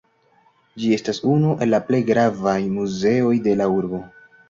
Ĝi 0.83 0.89
estas 0.95 1.19
unu 1.35 1.53
el 1.67 1.71
la 1.75 1.81
plej 1.91 2.01
gravaj 2.09 2.59
muzeoj 2.81 3.39
de 3.49 3.59
la 3.63 3.73
urbo. 3.81 4.07